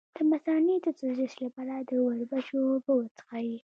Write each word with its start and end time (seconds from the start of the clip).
د 0.15 0.17
مثانې 0.31 0.75
د 0.85 0.87
سوزش 0.99 1.33
لپاره 1.45 1.73
د 1.89 1.91
وربشو 2.05 2.57
اوبه 2.71 2.91
وڅښئ 2.95 3.51